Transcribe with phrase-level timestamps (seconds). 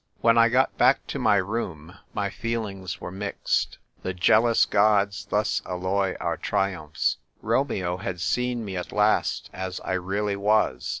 [0.21, 3.77] When I got back to my room my feelings were mixed.
[4.01, 7.17] The jealous Gods thus alloy our triumphs.
[7.43, 10.89] Romeo had seen me at last as I really was.